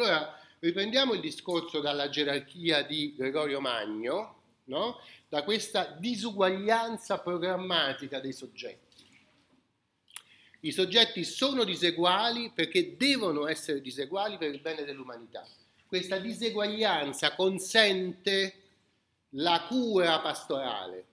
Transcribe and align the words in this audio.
Allora, 0.00 0.34
riprendiamo 0.60 1.12
il 1.12 1.20
discorso 1.20 1.80
dalla 1.80 2.08
gerarchia 2.08 2.80
di 2.80 3.14
Gregorio 3.14 3.60
Magno, 3.60 4.36
no? 4.64 4.98
da 5.28 5.42
questa 5.42 5.94
disuguaglianza 5.98 7.18
programmatica 7.18 8.18
dei 8.18 8.32
soggetti. 8.32 9.04
I 10.60 10.72
soggetti 10.72 11.22
sono 11.22 11.64
diseguali 11.64 12.50
perché 12.50 12.96
devono 12.96 13.46
essere 13.46 13.82
diseguali 13.82 14.38
per 14.38 14.54
il 14.54 14.60
bene 14.60 14.84
dell'umanità. 14.84 15.46
Questa 15.86 16.16
diseguaglianza 16.16 17.34
consente 17.34 18.54
la 19.32 19.66
cura 19.68 20.18
pastorale. 20.20 21.04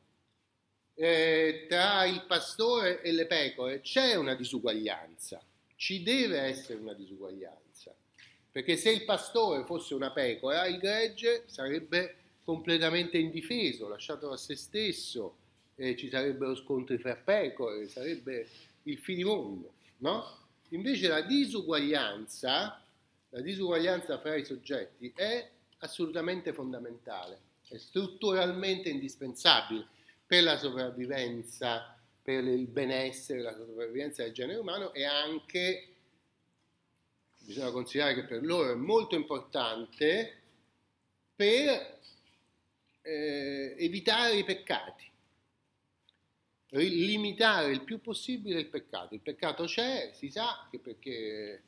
Eh, 0.94 1.66
tra 1.68 2.06
il 2.06 2.24
pastore 2.26 3.02
e 3.02 3.12
le 3.12 3.26
pecore 3.26 3.82
c'è 3.82 4.16
una 4.16 4.34
disuguaglianza, 4.34 5.44
ci 5.76 6.02
deve 6.04 6.40
essere 6.40 6.80
una 6.80 6.94
disuguaglianza, 6.94 7.94
perché 8.58 8.76
se 8.76 8.90
il 8.90 9.04
pastore 9.04 9.66
fosse 9.66 9.94
una 9.94 10.10
pecora, 10.10 10.66
il 10.66 10.80
gregge 10.80 11.44
sarebbe 11.46 12.16
completamente 12.44 13.20
indifeso, 13.20 13.88
lasciato 13.88 14.32
a 14.32 14.36
se 14.36 14.56
stesso, 14.56 15.36
eh, 15.76 15.96
ci 15.96 16.10
sarebbero 16.10 16.56
scontri 16.56 16.98
fra 16.98 17.16
pecore, 17.16 17.88
sarebbe 17.88 18.48
il 18.82 18.98
finimondo, 18.98 19.74
no? 19.98 20.26
Invece 20.70 21.08
la 21.08 21.22
disuguaglianza, 21.22 22.84
la 23.30 23.42
disuguaglianza 23.42 24.18
fra 24.18 24.34
i 24.36 24.44
soggetti 24.44 25.14
è 25.16 25.48
assolutamente 25.78 26.52
fondamentale, 26.52 27.40
è 27.68 27.78
strutturalmente 27.78 28.90
indispensabile 28.90 29.86
per 30.26 30.42
la 30.42 30.58
sopravvivenza, 30.58 31.96
per 32.24 32.44
il 32.44 32.66
benessere, 32.66 33.44
la 33.44 33.54
sopravvivenza 33.54 34.24
del 34.24 34.34
genere 34.34 34.58
umano 34.58 34.94
e 34.94 35.04
anche, 35.06 35.90
bisogna 37.48 37.72
considerare 37.72 38.14
che 38.14 38.26
per 38.26 38.44
loro 38.44 38.74
è 38.74 38.76
molto 38.76 39.16
importante 39.16 40.42
per 41.34 42.00
eh, 43.02 43.76
evitare 43.78 44.36
i 44.36 44.44
peccati 44.44 45.06
limitare 46.72 47.72
il 47.72 47.84
più 47.84 48.02
possibile 48.02 48.60
il 48.60 48.68
peccato. 48.68 49.14
Il 49.14 49.22
peccato 49.22 49.64
c'è, 49.64 50.12
si 50.14 50.30
sa 50.30 50.68
che 50.70 50.80
perché 50.80 51.64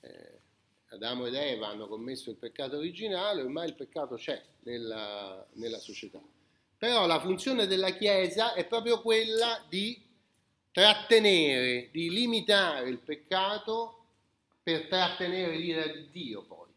eh, 0.00 0.40
Adamo 0.88 1.26
ed 1.26 1.34
Eva 1.34 1.68
hanno 1.68 1.86
commesso 1.86 2.30
il 2.30 2.36
peccato 2.36 2.76
originale, 2.76 3.42
ormai 3.42 3.68
il 3.68 3.74
peccato 3.74 4.16
c'è 4.16 4.42
nella, 4.62 5.46
nella 5.52 5.78
società. 5.78 6.20
Però 6.76 7.06
la 7.06 7.20
funzione 7.20 7.66
della 7.66 7.90
Chiesa 7.90 8.54
è 8.54 8.66
proprio 8.66 9.00
quella 9.00 9.64
di 9.68 10.02
trattenere, 10.72 11.90
di 11.92 12.10
limitare 12.10 12.88
il 12.88 12.98
peccato 12.98 14.01
per 14.62 14.86
trattenere 14.86 15.56
l'ira 15.56 15.86
di 15.86 16.08
Dio 16.10 16.42
poi, 16.44 16.70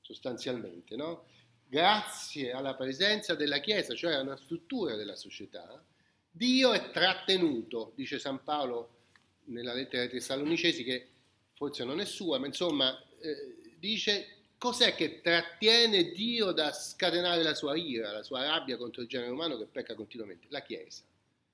sostanzialmente, 0.00 0.96
no? 0.96 1.26
Grazie 1.68 2.52
alla 2.52 2.74
presenza 2.74 3.34
della 3.34 3.58
Chiesa, 3.58 3.94
cioè 3.94 4.14
a 4.14 4.20
una 4.20 4.36
struttura 4.36 4.96
della 4.96 5.16
società, 5.16 5.82
Dio 6.30 6.72
è 6.72 6.90
trattenuto, 6.90 7.92
dice 7.94 8.18
San 8.18 8.42
Paolo 8.42 9.00
nella 9.44 9.72
lettera 9.72 10.02
ai 10.02 10.08
Tessalonicesi, 10.08 10.84
che 10.84 11.08
forse 11.54 11.84
non 11.84 12.00
è 12.00 12.04
sua, 12.04 12.38
ma 12.38 12.46
insomma 12.46 12.98
eh, 13.20 13.76
dice 13.78 14.36
cos'è 14.58 14.94
che 14.94 15.20
trattiene 15.20 16.12
Dio 16.12 16.52
da 16.52 16.72
scatenare 16.72 17.42
la 17.42 17.54
sua 17.54 17.76
ira, 17.76 18.12
la 18.12 18.22
sua 18.22 18.44
rabbia 18.44 18.76
contro 18.76 19.02
il 19.02 19.08
genere 19.08 19.30
umano 19.30 19.58
che 19.58 19.66
pecca 19.66 19.94
continuamente? 19.94 20.46
La 20.50 20.62
Chiesa. 20.62 21.02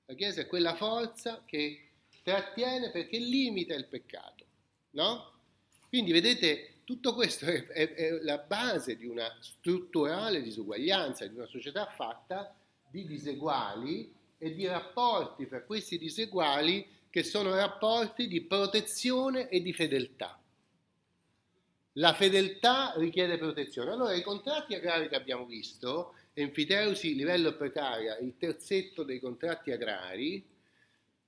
La 0.06 0.14
Chiesa 0.14 0.41
è 0.41 0.46
quella 0.46 0.74
forza 0.74 1.42
che 1.44 1.89
trattiene 2.22 2.91
perché 2.91 3.19
limita 3.19 3.74
il 3.74 3.86
peccato, 3.86 4.44
no? 4.91 5.38
Quindi 5.89 6.12
vedete, 6.12 6.81
tutto 6.84 7.14
questo 7.14 7.47
è, 7.47 7.67
è, 7.67 7.94
è 7.94 8.11
la 8.22 8.39
base 8.39 8.97
di 8.97 9.06
una 9.06 9.36
strutturale 9.41 10.42
disuguaglianza, 10.42 11.27
di 11.27 11.34
una 11.34 11.47
società 11.47 11.86
fatta 11.86 12.55
di 12.91 13.06
diseguali 13.06 14.14
e 14.39 14.55
di 14.55 14.67
rapporti 14.67 15.47
fra 15.47 15.63
questi 15.63 15.98
diseguali 15.98 16.86
che 17.11 17.23
sono 17.23 17.55
rapporti 17.55 18.29
di 18.29 18.42
protezione 18.42 19.48
e 19.48 19.61
di 19.61 19.73
fedeltà. 19.73 20.39
La 21.92 22.14
fedeltà 22.14 22.95
richiede 22.96 23.39
protezione. 23.39 23.90
Allora 23.90 24.14
i 24.14 24.23
contratti 24.23 24.74
agrari 24.74 25.08
che 25.08 25.17
abbiamo 25.17 25.46
visto, 25.46 26.14
enfiteusi 26.33 27.14
livello 27.14 27.57
precaria, 27.57 28.17
il 28.18 28.36
terzetto 28.39 29.02
dei 29.02 29.18
contratti 29.18 29.73
agrari, 29.73 30.45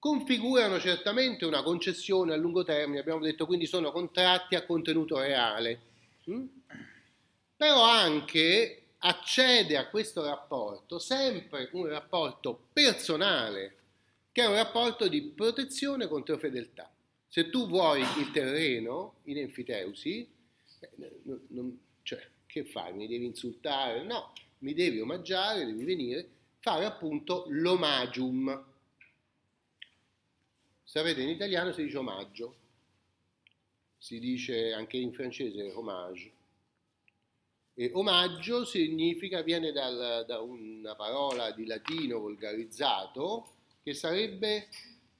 configurano 0.00 0.80
certamente 0.80 1.44
una 1.44 1.62
concessione 1.62 2.32
a 2.32 2.36
lungo 2.36 2.64
termine, 2.64 3.00
abbiamo 3.00 3.20
detto 3.20 3.46
quindi 3.46 3.66
sono 3.66 3.92
contratti 3.92 4.56
a 4.56 4.64
contenuto 4.64 5.18
reale, 5.18 5.80
mm? 6.28 6.46
però 7.54 7.84
anche 7.84 8.80
accede 8.98 9.76
a 9.76 9.88
questo 9.88 10.24
rapporto 10.24 10.98
sempre 10.98 11.68
un 11.72 11.86
rapporto 11.86 12.68
personale, 12.72 13.76
che 14.32 14.42
è 14.42 14.46
un 14.46 14.54
rapporto 14.54 15.06
di 15.06 15.22
protezione 15.22 16.08
contro 16.08 16.38
fedeltà. 16.38 16.90
Se 17.28 17.50
tu 17.50 17.68
vuoi 17.68 18.00
il 18.00 18.30
terreno 18.32 19.16
in 19.24 19.38
enfiteusi, 19.38 20.28
non, 21.24 21.40
non, 21.48 21.78
cioè, 22.02 22.26
che 22.46 22.64
fai? 22.64 22.92
Mi 22.94 23.06
devi 23.06 23.26
insultare? 23.26 24.02
No, 24.02 24.32
mi 24.58 24.74
devi 24.74 25.00
omaggiare, 25.00 25.64
devi 25.64 25.84
venire, 25.84 26.28
fare 26.58 26.84
appunto 26.84 27.44
l'omagium. 27.48 28.68
Sapete, 30.90 31.22
in 31.22 31.28
italiano 31.28 31.70
si 31.70 31.84
dice 31.84 31.98
omaggio, 31.98 32.54
si 33.96 34.18
dice 34.18 34.72
anche 34.72 34.96
in 34.96 35.12
francese 35.12 35.70
homage. 35.70 36.32
E 37.74 37.92
omaggio 37.94 38.64
significa, 38.64 39.42
viene 39.42 39.70
dal, 39.70 40.24
da 40.26 40.40
una 40.40 40.96
parola 40.96 41.52
di 41.52 41.64
latino 41.64 42.18
volgarizzato 42.18 43.52
che 43.84 43.94
sarebbe 43.94 44.66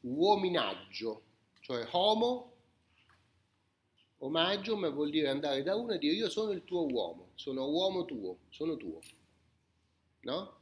uominaggio, 0.01 1.23
cioè 1.61 1.87
homo, 1.93 2.53
omaggio 4.19 4.77
ma 4.77 4.89
vuol 4.89 5.11
dire 5.11 5.29
andare 5.29 5.63
da 5.63 5.77
uno 5.77 5.93
e 5.93 5.99
dire 5.99 6.15
io 6.15 6.29
sono 6.29 6.51
il 6.51 6.65
tuo 6.65 6.85
uomo, 6.91 7.29
sono 7.37 7.69
uomo 7.69 8.05
tuo, 8.05 8.39
sono 8.49 8.77
tuo. 8.77 8.99
No? 10.23 10.59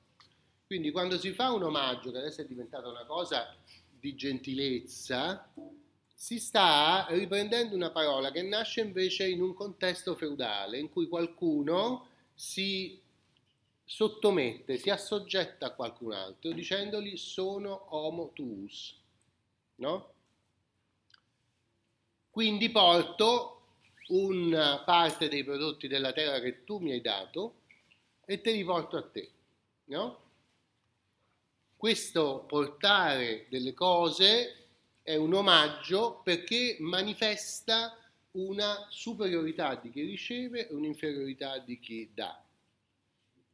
Quindi 0.66 0.90
quando 0.90 1.16
si 1.16 1.32
fa 1.32 1.50
un 1.50 1.62
omaggio, 1.62 2.10
che 2.10 2.18
adesso 2.18 2.42
è 2.42 2.46
diventata 2.46 2.88
una 2.88 3.06
cosa 3.06 3.56
di 4.00 4.14
gentilezza, 4.14 5.50
si 6.14 6.38
sta 6.40 7.06
riprendendo 7.10 7.74
una 7.74 7.90
parola 7.90 8.32
che 8.32 8.42
nasce 8.42 8.80
invece 8.80 9.28
in 9.28 9.40
un 9.40 9.54
contesto 9.54 10.16
feudale 10.16 10.78
in 10.78 10.90
cui 10.90 11.06
qualcuno 11.06 12.06
si 12.34 13.00
sottomette, 13.84 14.76
si 14.76 14.90
assoggetta 14.90 15.66
a 15.66 15.70
qualcun 15.70 16.12
altro 16.12 16.52
dicendogli 16.52 17.16
sono 17.16 17.86
homo 17.94 18.32
tuus, 18.34 18.94
no? 19.76 20.12
Quindi 22.30 22.68
porto 22.70 23.62
una 24.08 24.80
parte 24.80 25.28
dei 25.28 25.44
prodotti 25.44 25.88
della 25.88 26.12
terra 26.12 26.40
che 26.40 26.64
tu 26.64 26.78
mi 26.78 26.92
hai 26.92 27.00
dato 27.00 27.54
e 28.24 28.40
te 28.40 28.52
li 28.52 28.64
porto 28.64 28.96
a 28.96 29.02
te, 29.02 29.30
no? 29.86 30.27
Questo 31.78 32.44
portare 32.48 33.46
delle 33.48 33.72
cose 33.72 34.66
è 35.00 35.14
un 35.14 35.32
omaggio 35.32 36.22
perché 36.24 36.76
manifesta 36.80 37.96
una 38.32 38.88
superiorità 38.90 39.76
di 39.76 39.92
chi 39.92 40.02
riceve 40.02 40.68
e 40.68 40.74
un'inferiorità 40.74 41.58
di 41.58 41.78
chi 41.78 42.10
dà. 42.12 42.44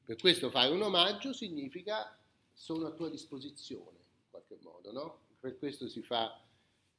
Per 0.06 0.16
questo 0.16 0.48
fare 0.48 0.72
un 0.72 0.80
omaggio 0.80 1.34
significa 1.34 2.18
sono 2.54 2.86
a 2.86 2.92
tua 2.92 3.10
disposizione, 3.10 3.98
in 3.98 4.30
qualche 4.30 4.56
modo, 4.62 4.90
no? 4.90 5.18
Per 5.38 5.58
questo 5.58 5.86
si 5.90 6.00
fa 6.00 6.42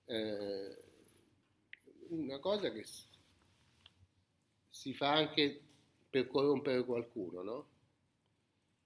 eh, 0.05 0.77
una 2.09 2.37
cosa 2.37 2.71
che 2.71 2.85
si 4.69 4.93
fa 4.93 5.11
anche 5.13 5.59
per 6.07 6.27
corrompere 6.27 6.85
qualcuno, 6.85 7.41
no? 7.41 7.67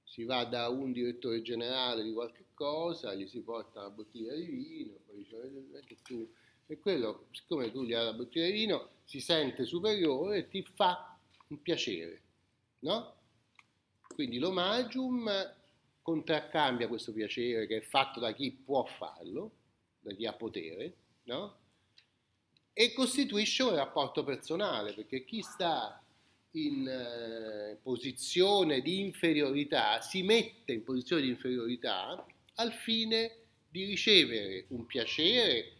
Si 0.10 0.24
va 0.24 0.44
da 0.44 0.70
un 0.70 0.92
direttore 0.92 1.44
generale 1.44 2.04
di 2.04 2.12
qualche 2.12 2.46
cosa, 2.56 3.14
gli 3.14 3.28
si 3.28 3.42
porta 3.42 3.82
una 3.82 3.92
bottiglia 3.92 4.34
di 4.34 4.46
vino, 4.46 4.98
poi 5.06 5.18
dice 5.18 5.84
che 5.86 5.98
tu, 6.02 6.28
e 6.66 6.80
quello, 6.80 7.28
siccome 7.32 7.72
tu 7.72 7.84
gli 7.84 7.94
hai 7.94 8.06
la 8.06 8.14
bottiglia 8.14 8.48
di 8.48 8.52
vino, 8.54 8.90
si 9.06 9.20
sente 9.20 9.66
superiore 9.66 10.38
e 10.38 10.48
ti 10.48 10.64
fa 10.64 11.16
un 11.50 11.62
piacere, 11.62 12.22
no? 12.80 13.18
Quindi 14.08 14.40
l'omagium 14.40 15.32
contraccambia 16.02 16.88
questo 16.88 17.14
piacere 17.14 17.68
che 17.68 17.78
è 17.78 17.82
fatto 17.82 18.20
da 18.20 18.34
chi 18.34 18.52
può 18.52 18.84
farlo, 18.86 19.52
da 20.00 20.12
chi 20.14 20.26
ha 20.26 20.34
potere, 20.34 20.96
no? 21.26 21.58
E 22.74 22.94
costituisce 22.94 23.62
un 23.62 23.76
rapporto 23.76 24.24
personale, 24.24 24.94
perché 24.94 25.24
chi 25.24 25.44
sta 25.44 26.04
in 26.52 26.88
eh, 26.88 27.78
posizione 27.82 28.82
di 28.82 29.00
inferiorità, 29.00 30.02
si 30.02 30.24
mette 30.24 30.74
in 30.74 30.84
posizione 30.84 31.22
di 31.22 31.30
inferiorità 31.30 32.26
al 32.56 32.72
fine 32.74 33.36
di 33.70 33.86
ricevere 33.86 34.66
un 34.70 34.86
piacere, 34.86 35.74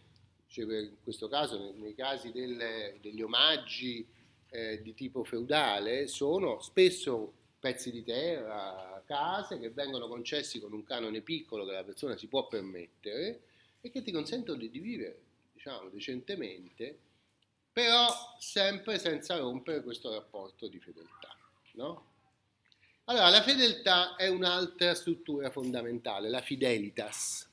in 0.54 0.96
questo 1.02 1.28
caso 1.28 1.58
nei, 1.58 1.72
nei 1.74 1.94
casi 1.94 2.30
delle, 2.32 2.98
degli 3.00 3.22
omaggi 3.22 4.06
eh, 4.50 4.80
di 4.82 4.94
tipo 4.94 5.24
feudale 5.24 6.06
sono 6.06 6.60
spesso 6.60 7.32
pezzi 7.58 7.90
di 7.90 8.02
terra, 8.02 9.02
case 9.06 9.58
che 9.58 9.70
vengono 9.70 10.08
concessi 10.08 10.60
con 10.60 10.72
un 10.72 10.84
canone 10.84 11.20
piccolo 11.20 11.66
che 11.66 11.72
la 11.72 11.84
persona 11.84 12.16
si 12.16 12.26
può 12.26 12.46
permettere 12.46 13.42
e 13.80 13.90
che 13.90 14.02
ti 14.02 14.12
consentono 14.12 14.58
di 14.58 14.68
vivere, 14.68 15.18
diciamo, 15.52 15.88
decentemente, 15.88 16.98
però 17.72 18.08
sempre 18.38 18.98
senza 18.98 19.36
rompere 19.36 19.82
questo 19.82 20.12
rapporto 20.12 20.68
di 20.68 20.78
fedeltà, 20.80 21.36
no? 21.72 22.08
Allora, 23.04 23.28
la 23.28 23.42
fedeltà 23.42 24.14
è 24.14 24.28
un'altra 24.28 24.94
struttura 24.94 25.50
fondamentale, 25.50 26.28
la 26.28 26.42
fidelitas. 26.42 27.48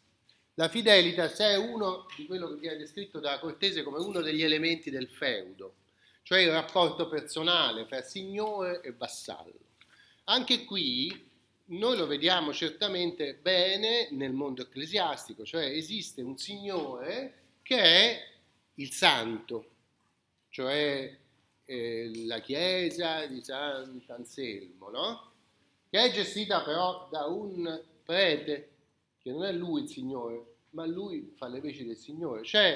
La 0.56 0.70
fidelitas 0.70 1.38
è 1.40 1.56
uno 1.56 2.06
di 2.16 2.26
quello 2.26 2.50
che 2.50 2.60
viene 2.60 2.78
descritto 2.78 3.20
da 3.20 3.40
Cortese 3.40 3.84
come 3.84 4.00
uno 4.00 4.22
degli 4.22 4.44
elementi 4.44 4.90
del 4.90 5.08
feudo, 5.08 5.76
cioè 6.24 6.40
il 6.40 6.52
rapporto 6.52 7.08
personale 7.08 7.86
fra 7.86 8.02
signore 8.02 8.82
e 8.82 8.94
vassallo. 8.94 9.60
Anche 10.26 10.64
qui 10.66 11.26
noi 11.66 11.98
lo 11.98 12.06
vediamo 12.06 12.54
certamente 12.54 13.34
bene 13.36 14.10
nel 14.12 14.34
mondo 14.34 14.62
ecclesiastico, 14.62 15.44
cioè 15.44 15.66
esiste 15.66 16.22
un 16.22 16.38
signore 16.38 17.34
che 17.62 17.82
è 17.82 18.28
il 18.76 18.92
santo, 18.92 19.72
cioè 20.58 21.16
eh, 21.66 22.12
la 22.26 22.40
chiesa 22.40 23.28
di 23.28 23.44
Sant'Anselmo, 23.44 24.90
no? 24.90 25.32
che 25.88 26.00
è 26.00 26.12
gestita 26.12 26.64
però 26.64 27.08
da 27.12 27.26
un 27.28 27.80
prete, 28.04 28.70
che 29.20 29.30
non 29.30 29.44
è 29.44 29.52
lui 29.52 29.84
il 29.84 29.88
Signore, 29.88 30.56
ma 30.72 30.88
lui 30.88 31.32
fa 31.38 31.48
le 31.48 31.60
veci 31.60 31.86
del 31.86 31.96
Signore. 31.96 32.42
C'è 32.42 32.76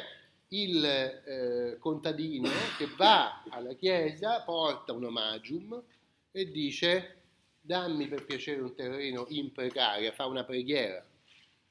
il 0.50 0.86
eh, 0.86 1.78
contadino 1.80 2.50
che 2.78 2.86
va 2.95 3.42
alla 3.50 3.74
chiesa, 3.74 4.42
porta 4.42 4.94
un 4.94 5.06
omagium 5.06 5.81
e 6.31 6.51
dice 6.51 7.16
dammi 7.62 8.07
per 8.07 8.25
piacere 8.25 8.62
un 8.62 8.75
terreno 8.75 9.25
in 9.30 9.51
precaria, 9.51 10.12
fa 10.12 10.27
una 10.27 10.44
preghiera. 10.44 11.04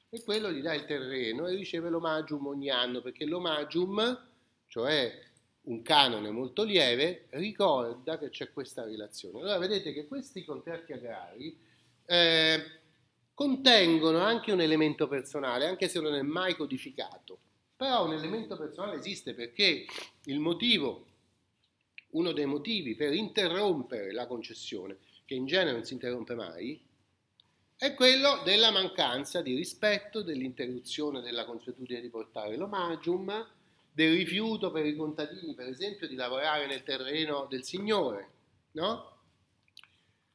E 0.09 0.23
quello 0.25 0.51
gli 0.51 0.61
dà 0.61 0.73
il 0.73 0.83
terreno 0.83 1.47
e 1.47 1.55
riceve 1.55 1.89
l'omagium 1.89 2.47
ogni 2.47 2.69
anno, 2.69 2.99
perché 2.99 3.23
l'omagium, 3.23 4.27
cioè 4.67 5.29
un 5.63 5.81
canone 5.83 6.31
molto 6.31 6.63
lieve, 6.63 7.27
ricorda 7.31 8.17
che 8.17 8.29
c'è 8.29 8.51
questa 8.51 8.83
relazione. 8.83 9.41
Allora 9.41 9.57
vedete 9.57 9.93
che 9.93 10.07
questi 10.07 10.43
contratti 10.43 10.93
agrari 10.93 11.55
eh, 12.05 12.63
contengono 13.33 14.19
anche 14.19 14.51
un 14.51 14.61
elemento 14.61 15.07
personale, 15.07 15.67
anche 15.67 15.87
se 15.87 15.99
non 15.99 16.15
è 16.15 16.21
mai 16.21 16.55
codificato. 16.55 17.39
Però 17.75 18.05
un 18.05 18.13
elemento 18.13 18.57
personale 18.57 18.97
esiste 18.97 19.33
perché 19.33 19.85
il 20.25 20.39
motivo, 20.39 21.05
uno 22.11 22.31
dei 22.31 22.45
motivi 22.45 22.95
per 22.95 23.13
interrompere 23.13 24.11
la 24.11 24.27
concessione, 24.27 24.97
che 25.25 25.35
in 25.35 25.45
genere 25.45 25.71
non 25.73 25.85
si 25.85 25.93
interrompe 25.93 26.35
mai, 26.35 26.79
è 27.75 27.95
quello 27.95 28.41
della 28.43 28.69
mancanza 28.69 29.41
di 29.41 29.55
rispetto, 29.55 30.21
dell'interruzione 30.21 31.21
della 31.21 31.45
consuetudine 31.45 32.01
di 32.01 32.09
portare 32.09 32.55
l'omagium, 32.55 33.47
del 33.93 34.15
rifiuto 34.15 34.71
per 34.71 34.85
i 34.85 34.95
contadini, 34.95 35.53
per 35.53 35.67
esempio, 35.67 36.07
di 36.07 36.15
lavorare 36.15 36.65
nel 36.67 36.83
terreno 36.83 37.45
del 37.49 37.63
Signore, 37.63 38.29
no? 38.71 39.09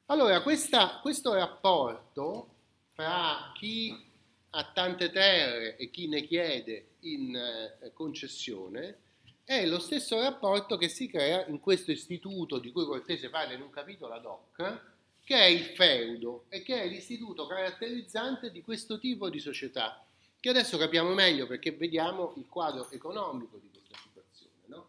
Allora, 0.06 0.42
questa, 0.42 1.00
questo 1.00 1.32
rapporto 1.32 2.54
fra 2.92 3.52
chi 3.54 4.04
ha 4.50 4.64
tante 4.72 5.10
terre 5.10 5.76
e 5.76 5.90
chi 5.90 6.06
ne 6.08 6.22
chiede 6.22 6.96
in 7.00 7.34
eh, 7.34 7.92
concessione 7.92 8.98
è 9.44 9.64
lo 9.66 9.78
stesso 9.78 10.20
rapporto 10.20 10.76
che 10.76 10.88
si 10.88 11.08
crea 11.08 11.46
in 11.46 11.60
questo 11.60 11.92
istituto 11.92 12.58
di 12.58 12.72
cui 12.72 12.84
Cortese 12.84 13.30
parla 13.30 13.54
in 13.54 13.62
un 13.62 13.70
capitolo 13.70 14.14
ad 14.14 14.24
hoc, 14.24 14.80
che 15.24 15.36
è 15.36 15.44
il 15.44 15.64
feudo 15.64 16.46
e 16.48 16.62
che 16.62 16.82
è 16.82 16.88
l'istituto 16.88 17.46
caratterizzante 17.46 18.50
di 18.50 18.62
questo 18.62 18.98
tipo 18.98 19.28
di 19.28 19.38
società 19.38 20.04
che 20.46 20.52
adesso 20.52 20.78
capiamo 20.78 21.12
meglio 21.12 21.48
perché 21.48 21.72
vediamo 21.72 22.32
il 22.36 22.46
quadro 22.48 22.88
economico 22.92 23.58
di 23.58 23.68
questa 23.68 23.96
situazione. 24.00 24.62
No? 24.66 24.88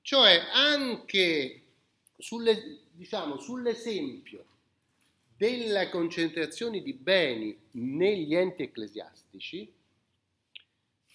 Cioè 0.00 0.46
anche 0.52 1.62
sulle, 2.16 2.82
diciamo, 2.92 3.40
sull'esempio 3.40 4.44
delle 5.36 5.88
concentrazioni 5.88 6.82
di 6.82 6.92
beni 6.92 7.58
negli 7.72 8.32
enti 8.36 8.62
ecclesiastici, 8.62 9.72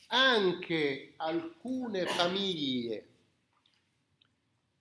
anche 0.07 1.13
alcune 1.15 2.05
famiglie 2.07 3.07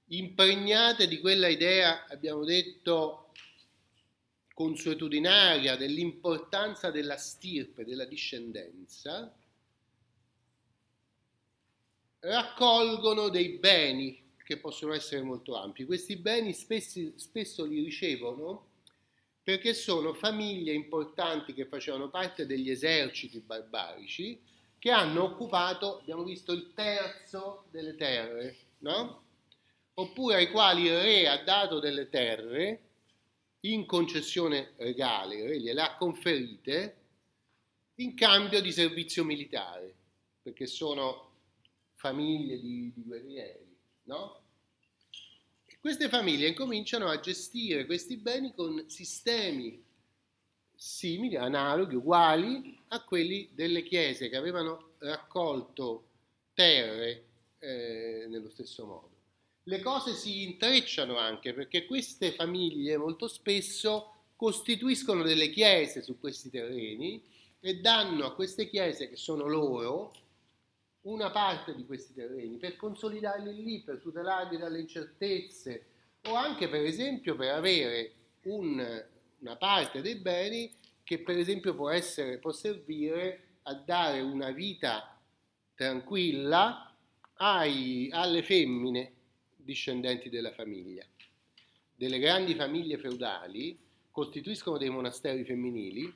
impregnate 0.07 1.07
di 1.07 1.21
quella 1.21 1.47
idea, 1.47 2.07
abbiamo 2.09 2.43
detto, 2.43 3.29
consuetudinaria 4.55 5.77
dell'importanza 5.77 6.91
della 6.91 7.17
stirpe, 7.17 7.85
della 7.85 8.05
discendenza, 8.05 9.35
raccolgono 12.21 13.29
dei 13.29 13.59
beni 13.59 14.23
che 14.45 14.59
possono 14.59 14.95
essere 14.95 15.23
molto 15.23 15.57
ampi. 15.57 15.85
Questi 15.85 16.17
beni 16.17 16.53
spesso, 16.53 17.01
spesso 17.17 17.65
li 17.65 17.83
ricevono 17.83 18.69
perché 19.43 19.75
sono 19.75 20.15
famiglie 20.15 20.73
importanti 20.73 21.53
che 21.53 21.67
facevano 21.67 22.09
parte 22.09 22.47
degli 22.47 22.71
eserciti 22.71 23.41
barbarici 23.41 24.41
che 24.79 24.91
hanno 24.91 25.25
occupato, 25.25 25.99
abbiamo 26.01 26.25
visto, 26.25 26.53
il 26.53 26.73
terzo 26.75 27.65
delle 27.71 27.97
terre, 27.97 28.57
no? 28.79 29.23
Oppure 29.95 30.37
ai 30.37 30.51
quali 30.51 30.85
il 30.85 31.01
re 31.01 31.29
ha 31.29 31.43
dato 31.43 31.79
delle 31.79 32.09
terre 32.09 32.81
in 33.65 33.87
concessione 33.87 34.73
regale, 34.77 35.37
il 35.37 35.49
re 35.49 35.61
gliele 35.61 35.81
ha 35.81 35.95
conferite 35.95 36.97
in 37.97 38.15
cambio 38.15 38.61
di 38.61 38.73
servizio 38.73 39.25
militare, 39.25 39.95
perché 40.43 40.67
sono 40.67 41.31
famiglie 41.95 42.61
di, 42.61 42.93
di 42.95 43.03
guerrieri, 43.03 43.77
no? 44.05 44.41
E 45.65 45.79
queste 45.81 46.09
famiglie 46.09 46.49
incominciano 46.49 47.09
a 47.09 47.21
gestire 47.21 47.87
questi 47.87 48.17
beni 48.17 48.53
con 48.55 48.85
sistemi 48.89 49.83
simili, 50.75 51.37
analoghi, 51.37 51.95
uguali 51.95 52.79
a 52.89 53.03
quelli 53.05 53.49
delle 53.55 53.83
chiese 53.83 54.29
che 54.29 54.37
avevano 54.37 54.91
raccolto 54.99 56.09
terre 56.53 57.25
eh, 57.61 58.27
nello 58.29 58.51
stesso 58.51 58.85
modo 58.85 59.14
le 59.65 59.81
cose 59.81 60.15
si 60.15 60.43
intrecciano 60.43 61.17
anche 61.17 61.55
perché 61.55 61.87
queste 61.87 62.33
famiglie 62.33 62.97
molto 62.97 63.29
spesso 63.29 64.11
costituiscono 64.37 65.23
delle 65.23 65.51
chiese 65.51 66.03
su 66.03 66.19
questi 66.19 66.51
terreni 66.51 67.23
e 67.61 67.81
danno 67.81 68.27
a 68.27 68.35
queste 68.35 68.69
chiese 68.69 69.09
che 69.09 69.17
sono 69.17 69.47
loro 69.47 70.13
una 71.03 71.31
parte 71.31 71.75
di 71.75 71.87
questi 71.87 72.13
terreni 72.13 72.57
per 72.57 72.77
consolidarli 72.77 73.63
lì, 73.63 73.81
per 73.81 74.01
tutelarli 74.01 74.59
dalle 74.59 74.81
incertezze 74.81 75.87
o 76.25 76.35
anche 76.35 76.69
per 76.69 76.83
esempio 76.83 77.35
per 77.37 77.55
avere 77.55 78.13
un, 78.43 79.05
una 79.39 79.57
parte 79.57 80.03
dei 80.03 80.17
beni 80.17 80.71
che 81.03 81.21
per 81.21 81.39
esempio 81.39 81.75
può, 81.75 81.91
essere, 81.91 82.39
può 82.39 82.53
servire 82.53 83.59
a 83.63 83.75
dare 83.75 84.21
una 84.21 84.51
vita 84.51 85.19
tranquilla 85.75 86.95
ai, 87.37 88.09
alle 88.13 88.43
femmine 88.43 89.13
discendenti 89.65 90.29
della 90.29 90.53
famiglia. 90.53 91.05
Delle 91.95 92.19
grandi 92.19 92.55
famiglie 92.55 92.99
feudali 92.99 93.79
costituiscono 94.11 94.79
dei 94.79 94.91
monasteri 94.91 95.45
femminili, 95.45 96.13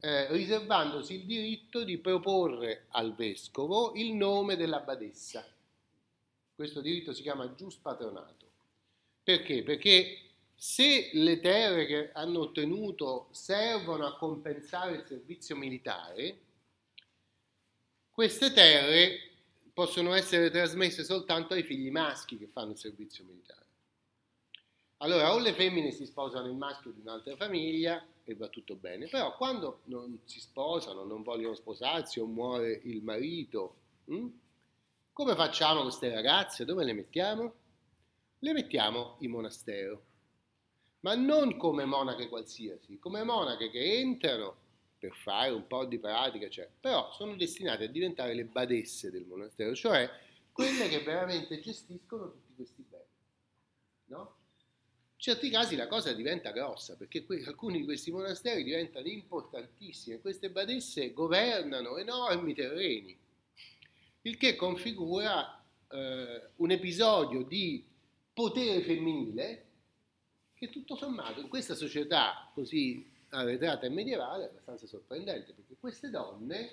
eh, 0.00 0.32
riservandosi 0.32 1.14
il 1.14 1.24
diritto 1.24 1.84
di 1.84 1.98
proporre 1.98 2.86
al 2.90 3.14
vescovo 3.14 3.92
il 3.94 4.14
nome 4.14 4.56
della 4.56 4.80
badessa. 4.80 5.46
Questo 6.54 6.80
diritto 6.80 7.12
si 7.12 7.22
chiama 7.22 7.54
gius 7.54 7.76
patronato. 7.76 8.50
Perché? 9.22 9.62
Perché 9.62 10.18
se 10.54 11.10
le 11.12 11.40
terre 11.40 11.86
che 11.86 12.10
hanno 12.12 12.40
ottenuto 12.40 13.28
servono 13.32 14.06
a 14.06 14.16
compensare 14.16 14.96
il 14.96 15.04
servizio 15.06 15.56
militare, 15.56 16.38
queste 18.10 18.52
terre 18.52 19.31
possono 19.72 20.12
essere 20.12 20.50
trasmesse 20.50 21.04
soltanto 21.04 21.54
ai 21.54 21.62
figli 21.62 21.90
maschi 21.90 22.36
che 22.36 22.46
fanno 22.46 22.72
il 22.72 22.78
servizio 22.78 23.24
militare. 23.24 23.60
Allora 24.98 25.34
o 25.34 25.38
le 25.38 25.52
femmine 25.52 25.90
si 25.90 26.06
sposano 26.06 26.46
il 26.46 26.54
maschio 26.54 26.92
di 26.92 27.00
un'altra 27.00 27.34
famiglia 27.34 28.04
e 28.22 28.34
va 28.36 28.46
tutto 28.48 28.76
bene, 28.76 29.08
però 29.08 29.36
quando 29.36 29.80
non 29.84 30.20
si 30.24 30.38
sposano, 30.38 31.04
non 31.04 31.22
vogliono 31.22 31.56
sposarsi 31.56 32.20
o 32.20 32.26
muore 32.26 32.80
il 32.84 33.02
marito, 33.02 33.74
hm? 34.04 34.28
come 35.12 35.34
facciamo 35.34 35.82
queste 35.82 36.12
ragazze? 36.14 36.64
Dove 36.64 36.84
le 36.84 36.92
mettiamo? 36.92 37.54
Le 38.38 38.52
mettiamo 38.52 39.16
in 39.20 39.30
monastero, 39.30 40.04
ma 41.00 41.16
non 41.16 41.56
come 41.56 41.84
monache 41.84 42.28
qualsiasi, 42.28 42.98
come 43.00 43.24
monache 43.24 43.70
che 43.70 43.98
entrano 43.98 44.61
per 45.02 45.16
fare 45.16 45.50
un 45.50 45.66
po' 45.66 45.84
di 45.84 45.98
pratica, 45.98 46.48
cioè, 46.48 46.68
però 46.78 47.10
sono 47.10 47.34
destinate 47.34 47.84
a 47.84 47.88
diventare 47.88 48.34
le 48.34 48.44
badesse 48.44 49.10
del 49.10 49.24
monastero, 49.24 49.74
cioè 49.74 50.08
quelle 50.52 50.88
che 50.88 51.00
veramente 51.00 51.58
gestiscono 51.58 52.30
tutti 52.30 52.54
questi 52.54 52.84
beni. 52.88 53.02
no? 54.04 54.36
In 55.14 55.18
certi 55.18 55.50
casi 55.50 55.74
la 55.74 55.88
cosa 55.88 56.12
diventa 56.12 56.52
grossa 56.52 56.94
perché 56.94 57.24
que- 57.24 57.42
alcuni 57.44 57.78
di 57.78 57.84
questi 57.84 58.12
monasteri 58.12 58.62
diventano 58.62 59.08
importantissimi 59.08 60.14
e 60.14 60.20
queste 60.20 60.50
badesse 60.50 61.12
governano 61.12 61.96
enormi 61.96 62.54
terreni, 62.54 63.18
il 64.20 64.36
che 64.36 64.54
configura 64.54 65.64
eh, 65.90 66.42
un 66.54 66.70
episodio 66.70 67.42
di 67.42 67.84
potere 68.32 68.82
femminile 68.82 69.66
che 70.54 70.70
tutto 70.70 70.94
sommato 70.94 71.40
in 71.40 71.48
questa 71.48 71.74
società 71.74 72.48
così 72.54 73.11
arretrata 73.32 73.86
e 73.86 73.90
medievale 73.90 74.44
è 74.44 74.48
abbastanza 74.48 74.86
sorprendente 74.86 75.52
perché 75.52 75.76
queste 75.78 76.10
donne, 76.10 76.70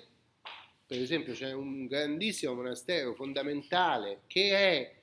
per 0.86 1.00
esempio 1.00 1.32
c'è 1.32 1.52
un 1.52 1.86
grandissimo 1.86 2.54
monastero 2.54 3.14
fondamentale 3.14 4.22
che 4.26 4.50
è 4.52 4.94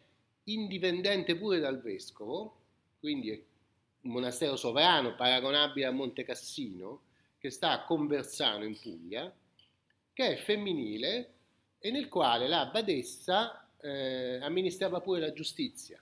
indipendente 0.45 1.35
pure 1.35 1.59
dal 1.59 1.81
vescovo, 1.81 2.55
quindi 2.99 3.31
è 3.31 3.41
un 4.01 4.11
monastero 4.11 4.55
sovrano 4.55 5.15
paragonabile 5.15 5.85
a 5.85 5.91
Monte 5.91 6.23
Cassino, 6.23 7.01
che 7.39 7.49
sta 7.49 7.71
a 7.71 7.83
Conversano 7.83 8.63
in 8.63 8.79
Puglia, 8.79 9.33
che 10.13 10.27
è 10.27 10.35
femminile 10.35 11.33
e 11.79 11.91
nel 11.91 12.07
quale 12.07 12.47
la 12.47 12.67
badessa 12.67 13.69
eh, 13.79 14.39
amministrava 14.41 15.01
pure 15.01 15.19
la 15.19 15.33
giustizia, 15.33 16.01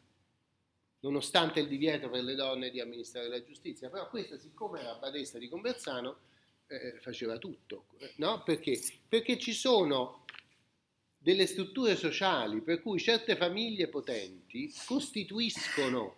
nonostante 1.06 1.60
il 1.60 1.68
divieto 1.68 2.10
per 2.10 2.24
le 2.24 2.34
donne 2.34 2.72
di 2.72 2.82
amministrare 2.82 3.28
la 3.28 3.44
giustizia, 3.44 3.90
però 3.92 4.10
questa 4.10 4.40
siccome 4.40 4.80
era 4.80 4.96
badessa 4.96 5.38
di 5.38 5.48
Conversano 5.48 6.18
eh, 6.66 6.98
faceva 7.00 7.38
tutto, 7.38 7.86
no? 8.16 8.42
Perché? 8.42 8.82
Perché 9.08 9.38
ci 9.38 9.54
sono 9.54 10.26
delle 11.16 11.46
strutture 11.46 11.96
sociali 11.96 12.62
per 12.62 12.82
cui 12.82 13.00
certe 13.00 13.36
famiglie 13.36 13.88
potenti 13.88 14.74
costituiscono 14.88 16.16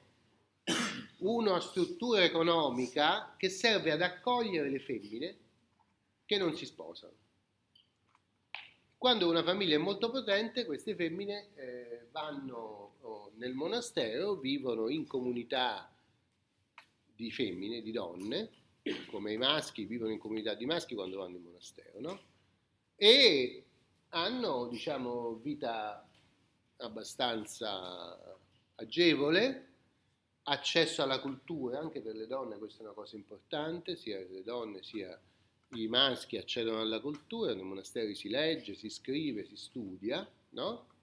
una 1.19 1.59
struttura 1.59 2.23
economica 2.23 3.35
che 3.37 3.49
serve 3.49 3.91
ad 3.91 4.01
accogliere 4.01 4.69
le 4.69 4.79
femmine 4.79 5.37
che 6.25 6.37
non 6.37 6.55
si 6.55 6.65
sposano. 6.65 7.13
Quando 8.97 9.29
una 9.29 9.43
famiglia 9.43 9.75
è 9.75 9.79
molto 9.79 10.09
potente, 10.09 10.65
queste 10.65 10.95
femmine 10.95 11.49
eh, 11.55 12.07
vanno 12.11 12.95
nel 13.37 13.53
monastero, 13.53 14.35
vivono 14.35 14.89
in 14.89 15.07
comunità 15.07 15.91
di 17.15 17.31
femmine, 17.31 17.81
di 17.81 17.91
donne, 17.91 18.49
come 19.09 19.33
i 19.33 19.37
maschi 19.37 19.85
vivono 19.85 20.11
in 20.11 20.19
comunità 20.19 20.53
di 20.53 20.65
maschi 20.65 20.95
quando 20.95 21.17
vanno 21.17 21.37
in 21.37 21.43
monastero, 21.43 21.99
no? 21.99 22.19
E 22.95 23.63
hanno, 24.09 24.67
diciamo, 24.67 25.35
vita 25.35 26.07
abbastanza 26.77 28.37
agevole, 28.75 29.65
accesso 30.43 31.01
alla 31.01 31.19
cultura, 31.19 31.79
anche 31.79 32.01
per 32.01 32.15
le 32.15 32.27
donne 32.27 32.57
questa 32.57 32.81
è 32.81 32.85
una 32.85 32.93
cosa 32.93 33.15
importante, 33.15 33.95
sia 33.95 34.19
le 34.19 34.43
donne 34.43 34.83
sia 34.83 35.19
i 35.71 35.87
maschi 35.87 36.37
accedono 36.37 36.79
alla 36.79 37.01
cultura, 37.01 37.53
nei 37.53 37.63
monasteri 37.63 38.15
si 38.15 38.29
legge, 38.29 38.75
si 38.75 38.89
scrive, 38.89 39.45
si 39.45 39.57
studia, 39.57 40.25
no? 40.51 40.95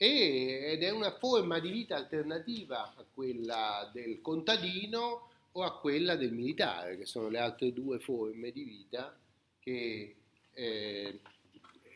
E, 0.00 0.60
ed 0.72 0.84
è 0.84 0.90
una 0.90 1.18
forma 1.18 1.58
di 1.58 1.70
vita 1.70 1.96
alternativa 1.96 2.94
a 2.94 3.04
quella 3.12 3.90
del 3.92 4.20
contadino 4.20 5.28
o 5.52 5.62
a 5.64 5.76
quella 5.76 6.14
del 6.14 6.32
militare, 6.32 6.96
che 6.96 7.04
sono 7.04 7.28
le 7.28 7.40
altre 7.40 7.72
due 7.72 7.98
forme 7.98 8.52
di 8.52 8.62
vita 8.62 9.18
che, 9.58 10.14
eh, 10.52 11.20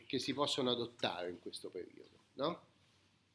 che 0.05 0.19
si 0.19 0.33
possono 0.33 0.71
adottare 0.71 1.29
in 1.29 1.39
questo 1.39 1.69
periodo, 1.69 2.19
no? 2.33 2.61